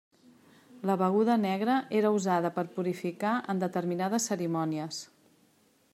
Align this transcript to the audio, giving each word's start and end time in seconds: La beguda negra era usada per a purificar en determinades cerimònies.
La 0.89 0.95
beguda 1.01 1.35
negra 1.41 1.75
era 2.01 2.11
usada 2.19 2.51
per 2.57 2.65
a 2.69 2.71
purificar 2.79 3.35
en 3.55 3.63
determinades 3.67 4.29
cerimònies. 4.33 5.03